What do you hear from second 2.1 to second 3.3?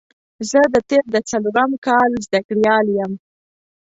زده کړيال يم